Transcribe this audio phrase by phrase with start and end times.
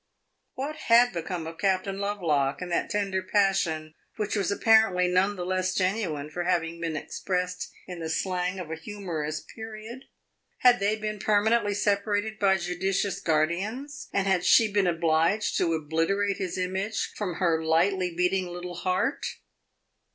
[0.55, 5.45] What had become of Captain Lovelock and that tender passion which was apparently none the
[5.45, 10.05] less genuine for having been expressed in the slang of a humorous period?
[10.61, 16.37] Had they been permanently separated by judicious guardians, and had she been obliged to obliterate
[16.37, 19.23] his image from her lightly beating little heart?